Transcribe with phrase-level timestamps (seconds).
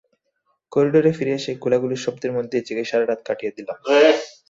[0.71, 3.77] করিডরে ফিরে এসে গোলাগুলির শব্দের মধ্যেই জেগে সারা রাত কাটিয়ে দিলাম।